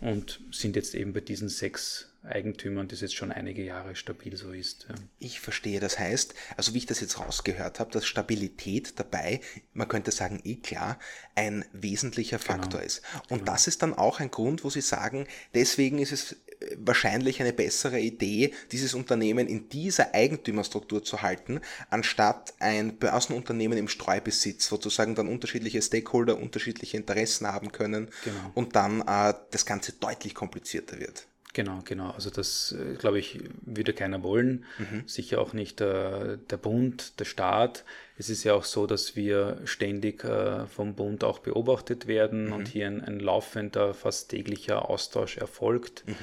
[0.00, 4.52] und sind jetzt eben bei diesen sechs Eigentümern, das jetzt schon einige Jahre stabil so
[4.52, 4.86] ist.
[4.88, 4.94] Ja.
[5.18, 5.80] Ich verstehe.
[5.80, 9.40] Das heißt, also wie ich das jetzt rausgehört habe, dass Stabilität dabei,
[9.74, 10.98] man könnte sagen, eh klar,
[11.34, 12.38] ein wesentlicher.
[12.38, 12.84] Faktor genau.
[12.84, 13.02] ist.
[13.28, 13.52] Und genau.
[13.52, 16.36] das ist dann auch ein Grund, wo Sie sagen, deswegen ist es
[16.76, 23.88] wahrscheinlich eine bessere Idee, dieses Unternehmen in dieser Eigentümerstruktur zu halten, anstatt ein Börsenunternehmen im
[23.88, 28.50] Streubesitz, wo sozusagen dann unterschiedliche Stakeholder unterschiedliche Interessen haben können genau.
[28.54, 31.26] und dann äh, das Ganze deutlich komplizierter wird.
[31.52, 32.10] Genau, genau.
[32.10, 34.64] Also das, äh, glaube ich, würde keiner wollen.
[34.78, 35.02] Mhm.
[35.06, 37.84] Sicher auch nicht äh, der Bund, der Staat.
[38.16, 42.52] Es ist ja auch so, dass wir ständig äh, vom Bund auch beobachtet werden mhm.
[42.52, 46.04] und hier ein, ein, laufender, fast täglicher Austausch erfolgt.
[46.06, 46.14] Mhm.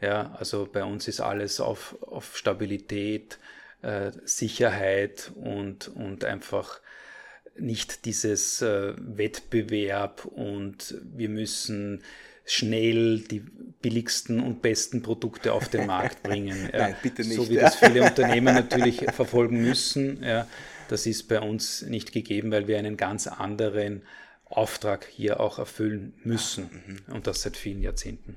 [0.00, 3.38] Ja, also bei uns ist alles auf, auf Stabilität,
[3.82, 6.80] äh, Sicherheit und, und einfach
[7.56, 12.02] nicht dieses äh, Wettbewerb und wir müssen
[12.44, 13.40] schnell die
[13.80, 16.70] billigsten und besten Produkte auf den Markt bringen.
[16.72, 17.34] Nein, bitte nicht.
[17.34, 20.24] So wie das viele Unternehmen natürlich verfolgen müssen.
[20.88, 24.02] Das ist bei uns nicht gegeben, weil wir einen ganz anderen
[24.44, 26.98] Auftrag hier auch erfüllen müssen.
[27.06, 27.14] Mhm.
[27.14, 28.36] Und das seit vielen Jahrzehnten.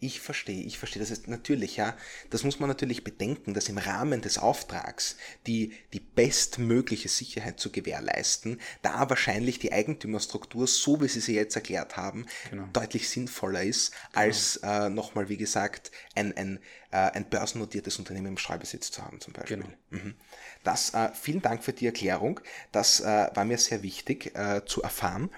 [0.00, 1.00] Ich verstehe, ich verstehe.
[1.00, 1.96] Das ist natürlich, ja,
[2.30, 7.70] das muss man natürlich bedenken, dass im Rahmen des Auftrags die, die bestmögliche Sicherheit zu
[7.70, 12.68] gewährleisten, da wahrscheinlich die Eigentümerstruktur, so wie Sie sie jetzt erklärt haben, genau.
[12.72, 14.24] deutlich sinnvoller ist, genau.
[14.24, 16.58] als äh, nochmal, wie gesagt, ein, ein,
[16.90, 19.58] äh, ein börsennotiertes Unternehmen im Streubesitz zu haben, zum Beispiel.
[19.58, 19.68] Genau.
[19.90, 20.14] Mhm.
[20.62, 22.40] Das, äh, vielen Dank für die Erklärung.
[22.72, 25.30] Das äh, war mir sehr wichtig äh, zu erfahren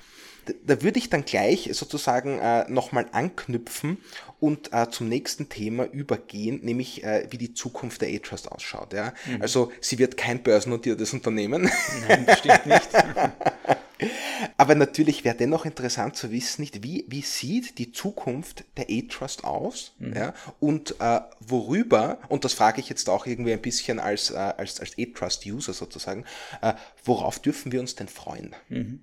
[0.64, 3.98] da würde ich dann gleich sozusagen äh, nochmal anknüpfen
[4.40, 8.92] und äh, zum nächsten Thema übergehen, nämlich äh, wie die Zukunft der A-Trust ausschaut.
[8.92, 9.12] Ja?
[9.26, 9.42] Mhm.
[9.42, 11.70] Also sie wird kein börsennotiertes Unternehmen.
[12.08, 12.88] Nein, das stimmt nicht.
[14.58, 19.44] Aber natürlich wäre dennoch interessant zu wissen, nicht wie, wie sieht die Zukunft der A-Trust
[19.44, 20.14] aus mhm.
[20.14, 24.36] ja, und äh, worüber, und das frage ich jetzt auch irgendwie ein bisschen als, äh,
[24.36, 26.24] als, als A-Trust-User sozusagen,
[26.60, 28.54] äh, worauf dürfen wir uns denn freuen?
[28.68, 29.00] Mhm.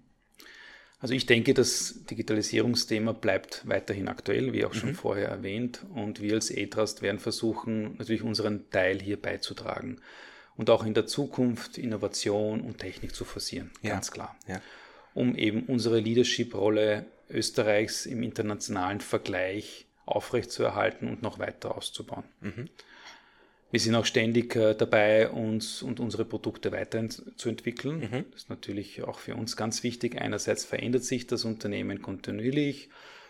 [1.03, 4.95] Also ich denke, das Digitalisierungsthema bleibt weiterhin aktuell, wie auch schon mhm.
[4.95, 5.85] vorher erwähnt.
[5.93, 9.99] Und wir als E-Trust werden versuchen, natürlich unseren Teil hier beizutragen
[10.55, 13.89] und auch in der Zukunft Innovation und Technik zu forcieren, ja.
[13.89, 14.37] ganz klar.
[14.47, 14.61] Ja.
[15.13, 22.23] Um eben unsere Leadership-Rolle Österreichs im internationalen Vergleich aufrechtzuerhalten und noch weiter auszubauen.
[22.39, 22.69] Mhm.
[23.73, 28.01] Wir sind auch ständig äh, dabei, uns und unsere Produkte weiterzuentwickeln.
[28.01, 28.25] Mhm.
[28.29, 30.21] Das ist natürlich auch für uns ganz wichtig.
[30.21, 32.89] Einerseits verändert sich das Unternehmen kontinuierlich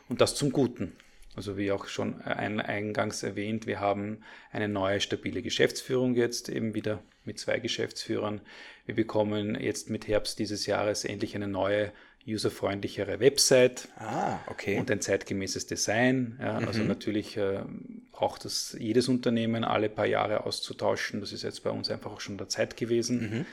[0.10, 0.98] und das zum Guten.
[1.38, 4.18] Also wie auch schon eingangs erwähnt, wir haben
[4.52, 8.42] eine neue stabile Geschäftsführung jetzt eben wieder mit zwei Geschäftsführern.
[8.86, 11.94] Wir bekommen jetzt mit Herbst dieses Jahres endlich eine neue
[12.26, 14.80] userfreundlichere Website ah, okay.
[14.80, 16.40] und ein zeitgemäßes Design.
[16.42, 16.88] Ja, also mhm.
[16.88, 17.64] natürlich äh,
[18.12, 21.20] braucht es jedes Unternehmen alle paar Jahre auszutauschen.
[21.20, 23.22] Das ist jetzt bei uns einfach auch schon der Zeit gewesen.
[23.22, 23.46] Mhm.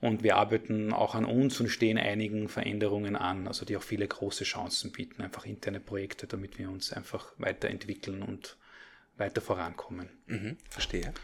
[0.00, 4.06] Und wir arbeiten auch an uns und stehen einigen Veränderungen an, also die auch viele
[4.06, 8.56] große Chancen bieten, einfach interne Projekte, damit wir uns einfach weiterentwickeln und
[9.16, 10.10] weiter vorankommen.
[10.26, 11.14] Mhm, verstehe.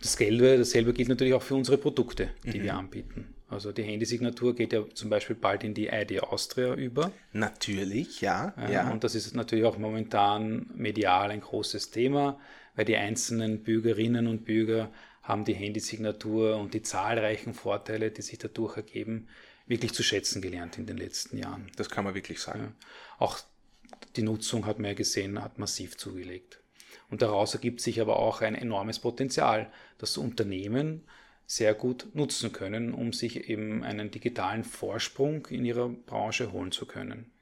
[0.00, 2.64] Dasselbe, dasselbe gilt natürlich auch für unsere Produkte, die mhm.
[2.64, 3.34] wir anbieten.
[3.48, 7.10] Also die Handysignatur geht ja zum Beispiel bald in die ID Austria über.
[7.32, 8.70] Natürlich, ja, ja.
[8.70, 8.90] ja.
[8.90, 12.38] Und das ist natürlich auch momentan medial ein großes Thema,
[12.76, 14.90] weil die einzelnen Bürgerinnen und Bürger
[15.22, 19.28] haben die Handysignatur und die zahlreichen Vorteile, die sich dadurch ergeben,
[19.66, 21.70] wirklich zu schätzen gelernt in den letzten Jahren.
[21.76, 22.60] Das kann man wirklich sagen.
[22.60, 22.86] Ja.
[23.18, 23.38] Auch
[24.16, 26.60] die Nutzung hat man ja gesehen, hat massiv zugelegt.
[27.10, 31.02] Und daraus ergibt sich aber auch ein enormes Potenzial, das Unternehmen
[31.50, 36.84] sehr gut nutzen können, um sich eben einen digitalen Vorsprung in ihrer Branche holen zu
[36.84, 37.32] können.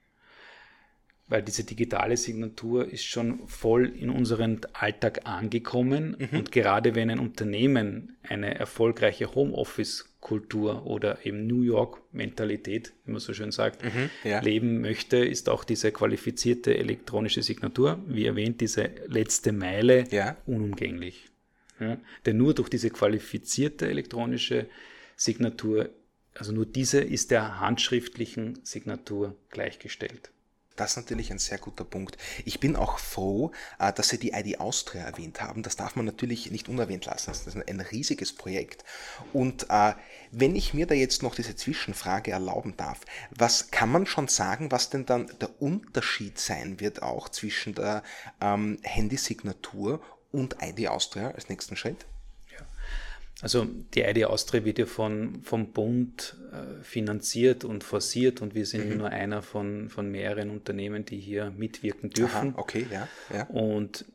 [1.28, 6.16] weil diese digitale Signatur ist schon voll in unseren Alltag angekommen.
[6.18, 6.38] Mhm.
[6.38, 13.34] Und gerade wenn ein Unternehmen eine erfolgreiche Homeoffice-Kultur oder eben New York-Mentalität, wie man so
[13.34, 14.38] schön sagt, mhm, ja.
[14.40, 20.36] leben möchte, ist auch diese qualifizierte elektronische Signatur, wie erwähnt, diese letzte Meile ja.
[20.46, 21.24] unumgänglich.
[21.80, 21.98] Ja?
[22.24, 24.66] Denn nur durch diese qualifizierte elektronische
[25.16, 25.90] Signatur,
[26.34, 30.30] also nur diese ist der handschriftlichen Signatur gleichgestellt.
[30.76, 32.18] Das ist natürlich ein sehr guter Punkt.
[32.44, 35.62] Ich bin auch froh, äh, dass Sie die ID Austria erwähnt haben.
[35.62, 37.28] Das darf man natürlich nicht unerwähnt lassen.
[37.28, 38.84] Das ist ein riesiges Projekt.
[39.32, 39.94] Und äh,
[40.30, 44.70] wenn ich mir da jetzt noch diese Zwischenfrage erlauben darf, was kann man schon sagen,
[44.70, 48.02] was denn dann der Unterschied sein wird auch zwischen der
[48.40, 52.06] ähm, Handysignatur und ID Austria als nächsten Schritt?
[53.42, 58.64] Also die ID Austria wird ja von, vom Bund äh, finanziert und forciert und wir
[58.64, 58.96] sind mhm.
[58.96, 62.54] nur einer von, von mehreren Unternehmen, die hier mitwirken dürfen.
[62.54, 63.44] Aha, okay, ja, ja.
[63.48, 64.06] Und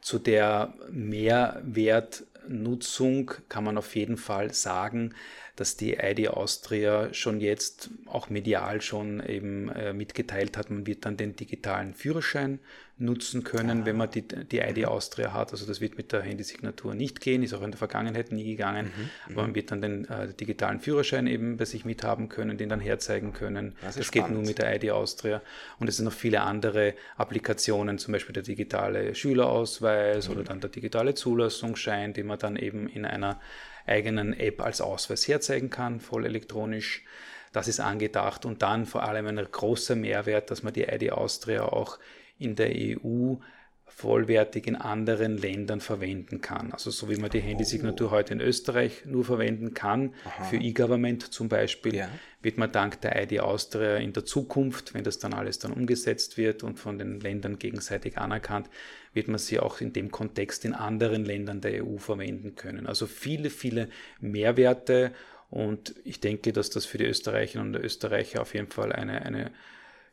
[0.00, 5.14] zu der Mehrwertnutzung kann man auf jeden Fall sagen,
[5.60, 11.04] dass die ID Austria schon jetzt auch medial schon eben äh, mitgeteilt hat, man wird
[11.04, 12.60] dann den digitalen Führerschein
[12.96, 13.84] nutzen können, ah.
[13.84, 14.84] wenn man die, die ID mhm.
[14.86, 15.52] Austria hat.
[15.52, 18.86] Also das wird mit der Handysignatur nicht gehen, ist auch in der Vergangenheit nie gegangen.
[18.86, 19.32] Mhm.
[19.32, 22.80] Aber man wird dann den äh, digitalen Führerschein eben bei sich mithaben können, den dann
[22.80, 23.76] herzeigen können.
[23.82, 25.42] Das, das geht nur mit der ID Austria.
[25.78, 30.34] Und es sind noch viele andere Applikationen, zum Beispiel der digitale Schülerausweis mhm.
[30.34, 33.38] oder dann der digitale Zulassungsschein, den man dann eben in einer
[33.90, 37.04] eigenen App als Ausweis herzeigen kann, voll elektronisch.
[37.52, 41.64] Das ist angedacht und dann vor allem ein großer Mehrwert, dass man die ID Austria
[41.64, 41.98] auch
[42.38, 43.34] in der EU
[43.94, 46.72] vollwertig in anderen Ländern verwenden kann.
[46.72, 48.10] Also so wie man die Handysignatur oh.
[48.12, 50.44] heute in Österreich nur verwenden kann, Aha.
[50.44, 52.08] für E-Government zum Beispiel, ja.
[52.40, 56.38] wird man dank der ID Austria in der Zukunft, wenn das dann alles dann umgesetzt
[56.38, 58.70] wird und von den Ländern gegenseitig anerkannt,
[59.12, 62.86] wird man sie auch in dem Kontext in anderen Ländern der EU verwenden können.
[62.86, 63.88] Also viele, viele
[64.20, 65.12] Mehrwerte
[65.50, 69.50] und ich denke, dass das für die Österreicherinnen und Österreicher auf jeden Fall eine, eine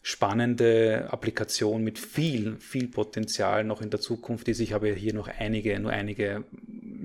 [0.01, 4.59] spannende Applikation mit viel, viel Potenzial noch in der Zukunft ist.
[4.59, 6.45] Ich habe hier noch einige, nur einige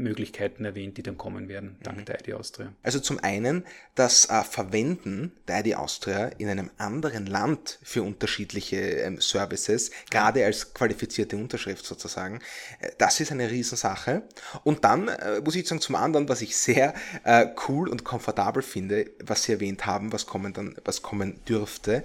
[0.02, 2.04] Möglichkeiten erwähnt, die dann kommen werden, dank mhm.
[2.04, 2.72] der ID Austria.
[2.82, 8.76] Also zum einen das äh, Verwenden der ID Austria in einem anderen Land für unterschiedliche
[8.76, 12.40] ähm, Services, gerade als qualifizierte Unterschrift sozusagen,
[12.80, 14.22] äh, das ist eine Riesensache.
[14.64, 18.62] Und dann äh, muss ich sagen, zum anderen, was ich sehr äh, cool und komfortabel
[18.62, 22.04] finde, was Sie erwähnt haben, was kommen dann, was kommen dürfte,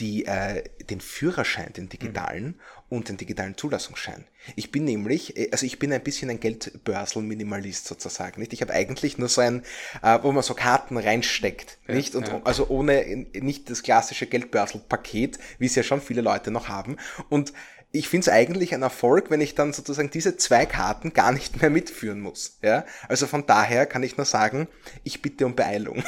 [0.00, 2.54] die, äh, den Führerschein, den digitalen mhm.
[2.88, 4.26] und den digitalen Zulassungsschein.
[4.54, 8.52] Ich bin nämlich, äh, also ich bin ein bisschen ein Geldbörsel-Minimalist sozusagen, nicht?
[8.52, 9.62] Ich habe eigentlich nur so ein,
[10.02, 12.14] äh, wo man so Karten reinsteckt, ja, nicht?
[12.14, 12.40] Und ja.
[12.44, 16.96] also ohne, nicht das klassische Geldbörsel-Paket, wie es ja schon viele Leute noch haben.
[17.28, 17.52] Und
[17.92, 21.60] ich finde es eigentlich ein Erfolg, wenn ich dann sozusagen diese zwei Karten gar nicht
[21.60, 22.58] mehr mitführen muss.
[22.62, 22.84] Ja?
[23.08, 24.68] Also von daher kann ich nur sagen,
[25.02, 26.04] ich bitte um Beeilung.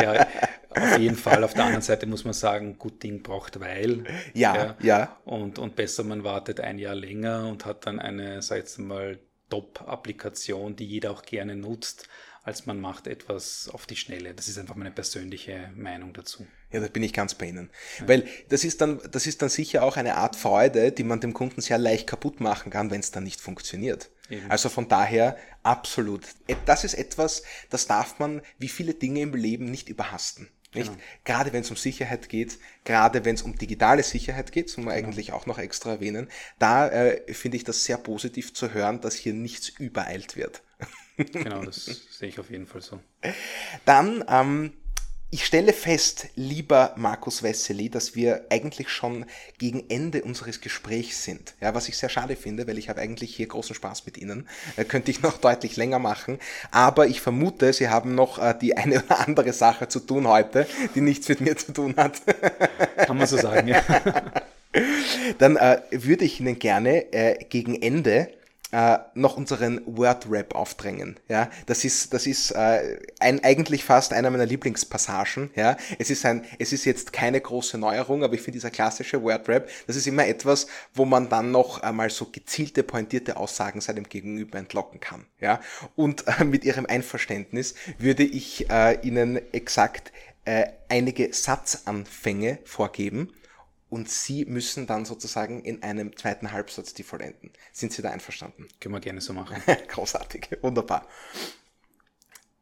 [0.00, 0.26] ja,
[0.82, 1.44] auf jeden Fall.
[1.44, 4.04] Auf der anderen Seite muss man sagen, gut Ding braucht Weil.
[4.34, 4.76] Ja, ja.
[4.80, 5.16] ja.
[5.24, 9.18] Und, und besser, man wartet ein Jahr länger und hat dann eine, sag ich mal,
[9.50, 12.08] Top-Applikation, die jeder auch gerne nutzt,
[12.42, 14.34] als man macht etwas auf die Schnelle.
[14.34, 16.46] Das ist einfach meine persönliche Meinung dazu.
[16.70, 17.70] Ja, da bin ich ganz bei Ihnen.
[18.00, 18.08] Ja.
[18.08, 21.34] Weil das ist dann, das ist dann sicher auch eine Art Freude, die man dem
[21.34, 24.10] Kunden sehr leicht kaputt machen kann, wenn es dann nicht funktioniert.
[24.30, 24.50] Eben.
[24.50, 26.22] Also von daher absolut.
[26.66, 30.48] Das ist etwas, das darf man wie viele Dinge im Leben nicht überhasten.
[30.74, 30.90] Nicht?
[30.90, 31.02] Genau.
[31.24, 34.94] Gerade wenn es um Sicherheit geht, gerade wenn es um digitale Sicherheit geht, soll man
[34.94, 35.06] genau.
[35.08, 36.28] eigentlich auch noch extra erwähnen,
[36.58, 40.62] da äh, finde ich das sehr positiv zu hören, dass hier nichts übereilt wird.
[41.16, 43.00] Genau, das sehe ich auf jeden Fall so.
[43.84, 44.72] Dann ähm,
[45.30, 49.26] ich stelle fest, lieber Markus Wessely, dass wir eigentlich schon
[49.58, 51.52] gegen Ende unseres Gesprächs sind.
[51.60, 54.48] Ja, was ich sehr schade finde, weil ich habe eigentlich hier großen Spaß mit Ihnen.
[54.76, 56.38] Äh, könnte ich noch deutlich länger machen.
[56.70, 60.66] Aber ich vermute, Sie haben noch äh, die eine oder andere Sache zu tun heute,
[60.94, 62.22] die nichts mit mir zu tun hat.
[62.96, 63.82] Kann man so sagen, ja.
[65.38, 68.30] Dann äh, würde ich Ihnen gerne äh, gegen Ende
[68.72, 71.18] äh, noch unseren Word-Rap aufdrängen.
[71.28, 75.50] Ja, das ist, das ist äh, ein, eigentlich fast einer meiner Lieblingspassagen.
[75.54, 79.22] Ja, es ist ein, es ist jetzt keine große Neuerung, aber ich finde dieser klassische
[79.22, 84.04] Word-Rap, das ist immer etwas, wo man dann noch einmal so gezielte, pointierte Aussagen seinem
[84.04, 85.26] Gegenüber entlocken kann.
[85.40, 85.60] Ja,
[85.96, 90.12] und äh, mit Ihrem Einverständnis würde ich äh, Ihnen exakt
[90.44, 93.32] äh, einige Satzanfänge vorgeben
[93.90, 97.52] und Sie müssen dann sozusagen in einem zweiten Halbsatz die vollenden.
[97.72, 98.68] Sind Sie da einverstanden?
[98.80, 99.62] Können wir gerne so machen.
[99.88, 101.06] Großartig, wunderbar.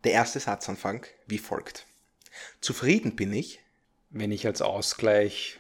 [0.05, 1.87] Der erste Satzanfang wie folgt.
[2.61, 3.61] Zufrieden bin ich,
[4.11, 5.59] wenn ich als Ausgleich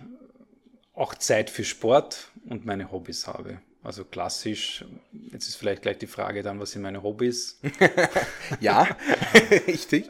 [0.94, 3.61] auch Zeit für Sport und meine Hobbys habe.
[3.83, 7.61] Also klassisch, jetzt ist vielleicht gleich die Frage dann, was sind meine Hobbys?
[8.61, 8.96] ja,
[9.66, 10.09] richtig.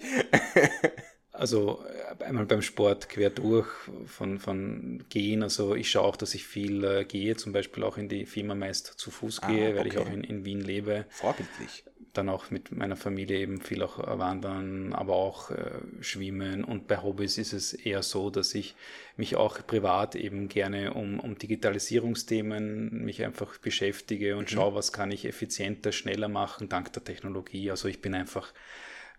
[1.36, 1.84] Also
[2.20, 3.68] äh, einmal beim Sport quer durch
[4.06, 5.42] von, von Gehen.
[5.42, 8.54] Also ich schaue auch, dass ich viel äh, gehe, zum Beispiel auch in die Firma
[8.54, 9.78] meist zu Fuß ah, gehe, okay.
[9.78, 11.06] weil ich auch in, in Wien lebe.
[11.10, 11.84] Vorbildlich
[12.16, 15.70] dann auch mit meiner Familie eben viel auch wandern, aber auch äh,
[16.00, 16.64] schwimmen.
[16.64, 18.74] Und bei Hobbys ist es eher so, dass ich
[19.16, 24.54] mich auch privat eben gerne um, um Digitalisierungsthemen mich einfach beschäftige und mhm.
[24.54, 27.70] schaue, was kann ich effizienter, schneller machen, dank der Technologie.
[27.70, 28.52] Also ich bin einfach,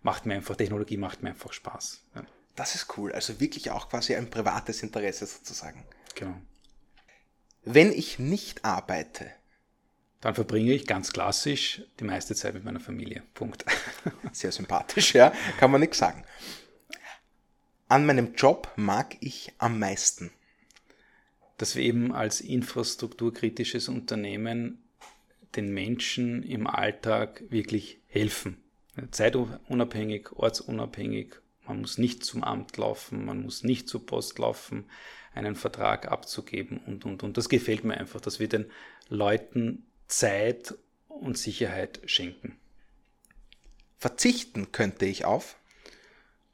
[0.01, 2.03] macht mir einfach, Technologie macht mir einfach Spaß.
[2.15, 2.25] Ja.
[2.55, 3.11] Das ist cool.
[3.11, 5.85] Also wirklich auch quasi ein privates Interesse sozusagen.
[6.15, 6.35] Genau.
[7.63, 9.31] Wenn ich nicht arbeite,
[10.21, 13.23] dann verbringe ich ganz klassisch die meiste Zeit mit meiner Familie.
[13.33, 13.65] Punkt.
[14.31, 16.23] Sehr sympathisch, ja, kann man nichts sagen.
[17.87, 20.31] An meinem Job mag ich am meisten.
[21.57, 24.83] Dass wir eben als infrastrukturkritisches Unternehmen
[25.55, 28.63] den Menschen im Alltag wirklich helfen.
[29.11, 31.35] Zeitunabhängig, ortsunabhängig.
[31.65, 34.85] Man muss nicht zum Amt laufen, man muss nicht zur Post laufen,
[35.33, 37.37] einen Vertrag abzugeben und, und, und.
[37.37, 38.71] Das gefällt mir einfach, dass wir den
[39.09, 40.75] Leuten Zeit
[41.07, 42.57] und Sicherheit schenken.
[43.97, 45.57] Verzichten könnte ich auf?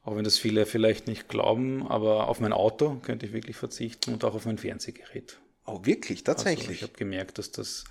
[0.04, 4.14] Auch wenn das viele vielleicht nicht glauben, aber auf mein Auto könnte ich wirklich verzichten
[4.14, 5.40] und auch auf mein Fernsehgerät.
[5.66, 6.24] Oh, wirklich?
[6.24, 6.68] Tatsächlich?
[6.68, 7.86] Also ich habe gemerkt, dass das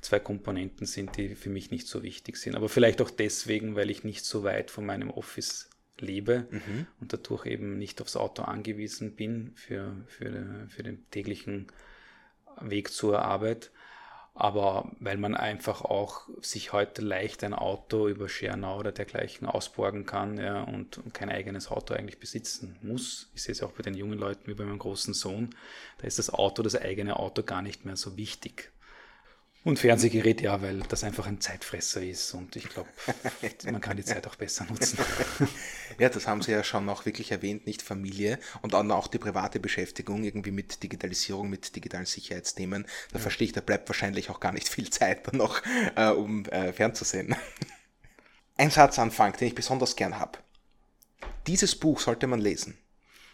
[0.00, 2.54] zwei Komponenten sind, die für mich nicht so wichtig sind.
[2.54, 6.86] Aber vielleicht auch deswegen, weil ich nicht so weit von meinem Office lebe mhm.
[7.00, 11.66] und dadurch eben nicht aufs Auto angewiesen bin für, für, für den täglichen
[12.60, 13.70] Weg zur Arbeit
[14.40, 20.06] aber weil man einfach auch sich heute leicht ein Auto über Schernau oder dergleichen ausborgen
[20.06, 23.28] kann ja, und, und kein eigenes Auto eigentlich besitzen muss.
[23.34, 25.50] Ich sehe es auch bei den jungen Leuten wie bei meinem großen Sohn.
[25.98, 28.72] Da ist das Auto, das eigene Auto gar nicht mehr so wichtig.
[29.62, 32.88] Und Fernsehgerät, ja, weil das einfach ein Zeitfresser ist und ich glaube,
[33.64, 34.98] man kann die Zeit auch besser nutzen.
[35.98, 39.18] Ja, das haben Sie ja schon auch wirklich erwähnt, nicht Familie und dann auch die
[39.18, 42.86] private Beschäftigung irgendwie mit Digitalisierung, mit digitalen Sicherheitsthemen.
[43.10, 43.20] Da ja.
[43.20, 45.60] verstehe ich, da bleibt wahrscheinlich auch gar nicht viel Zeit dann noch,
[45.96, 47.36] äh, um äh, fernzusehen.
[48.56, 50.38] Ein Satzanfang, den ich besonders gern habe.
[51.46, 52.78] Dieses Buch sollte man lesen.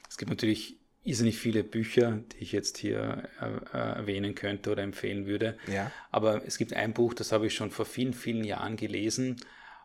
[0.09, 4.83] Es gibt natürlich irrsinnig viele Bücher, die ich jetzt hier äh, äh, erwähnen könnte oder
[4.83, 5.57] empfehlen würde.
[5.73, 5.91] Ja.
[6.11, 9.37] Aber es gibt ein Buch, das habe ich schon vor vielen, vielen Jahren gelesen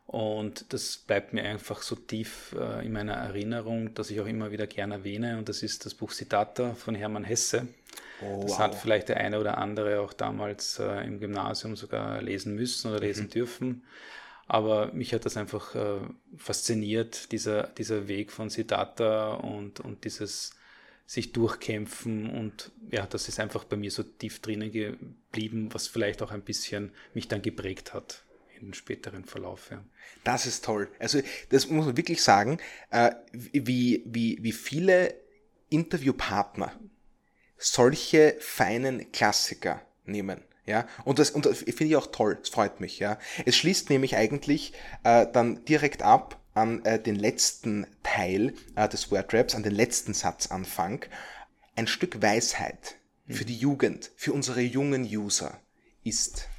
[0.08, 4.52] und das bleibt mir einfach so tief äh, in meiner Erinnerung, dass ich auch immer
[4.52, 5.38] wieder gerne erwähne.
[5.38, 7.68] Und das ist das Buch Siddhartha von Hermann Hesse.
[8.22, 8.60] Oh, das wow.
[8.60, 13.00] hat vielleicht der eine oder andere auch damals äh, im Gymnasium sogar lesen müssen oder
[13.00, 13.30] lesen mhm.
[13.30, 13.84] dürfen.
[14.48, 16.02] Aber mich hat das einfach äh,
[16.36, 20.52] fasziniert, dieser, dieser Weg von Siddhartha und, und dieses
[21.06, 26.22] sich durchkämpfen und ja, das ist einfach bei mir so tief drinnen geblieben, was vielleicht
[26.22, 28.24] auch ein bisschen mich dann geprägt hat
[28.62, 29.70] im späteren Verlauf.
[29.72, 29.84] Ja.
[30.24, 30.90] Das ist toll.
[31.00, 32.60] Also das muss man wirklich sagen,
[32.92, 35.16] äh, wie, wie, wie viele
[35.70, 36.80] Interviewpartner
[37.58, 40.44] solche feinen Klassiker nehmen.
[40.66, 43.18] Ja, und das, und das finde ich auch toll, es freut mich, ja.
[43.46, 49.12] Es schließt nämlich eigentlich äh, dann direkt ab an äh, den letzten Teil äh, des
[49.12, 51.06] Wordraps, an den letzten Satzanfang,
[51.76, 52.96] ein Stück Weisheit
[53.28, 55.60] für die Jugend, für unsere jungen User
[56.04, 56.50] ist.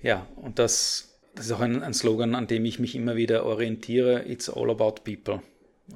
[0.00, 3.44] Ja, und das, das ist auch ein, ein Slogan, an dem ich mich immer wieder
[3.44, 4.26] orientiere.
[4.26, 5.42] It's all about people.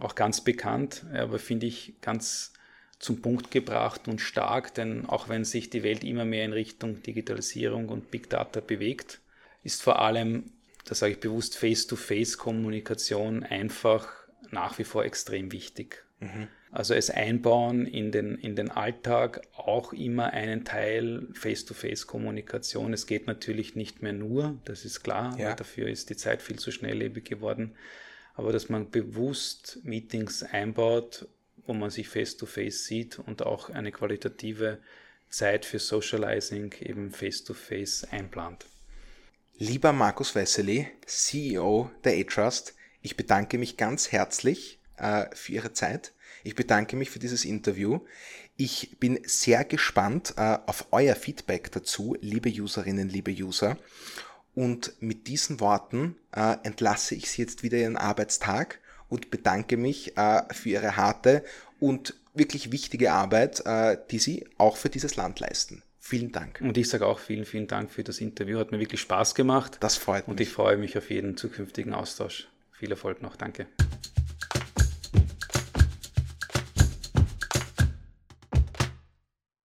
[0.01, 2.53] Auch ganz bekannt, aber finde ich ganz
[2.99, 7.03] zum Punkt gebracht und stark, denn auch wenn sich die Welt immer mehr in Richtung
[7.03, 9.21] Digitalisierung und Big Data bewegt,
[9.63, 10.51] ist vor allem
[10.85, 14.09] da sage ich bewusst, Face-to-Face-Kommunikation einfach
[14.51, 16.05] nach wie vor extrem wichtig.
[16.21, 16.49] Mhm.
[16.71, 22.93] Also es einbauen in den, in den Alltag auch immer einen Teil Face-to-Face-Kommunikation.
[22.93, 25.55] Es geht natürlich nicht mehr nur, das ist klar, ja.
[25.55, 27.77] dafür ist die Zeit viel zu schnelllebig geworden.
[28.35, 31.29] Aber dass man bewusst Meetings einbaut,
[31.67, 34.79] wo man sich face-to-face -face sieht und auch eine qualitative
[35.29, 38.67] Zeit für Socializing eben face-to-face -face einplant.
[39.59, 46.13] Lieber Markus Wessely, CEO der A-Trust, ich bedanke mich ganz herzlich äh, für Ihre Zeit.
[46.43, 48.01] Ich bedanke mich für dieses Interview.
[48.57, 53.79] Ich bin sehr gespannt äh, auf euer Feedback dazu, liebe Userinnen, liebe User.
[54.57, 60.17] Und mit diesen Worten äh, entlasse ich Sie jetzt wieder Ihren Arbeitstag und bedanke mich
[60.17, 61.45] äh, für Ihre harte
[61.79, 65.84] und wirklich wichtige Arbeit, äh, die Sie auch für dieses Land leisten.
[66.07, 66.61] Vielen Dank.
[66.61, 68.59] Und ich sage auch vielen, vielen Dank für das Interview.
[68.59, 69.79] Hat mir wirklich Spaß gemacht.
[69.81, 70.33] Das freut mich.
[70.33, 72.47] Und ich freue mich auf jeden zukünftigen Austausch.
[72.73, 73.37] Viel Erfolg noch.
[73.37, 73.67] Danke.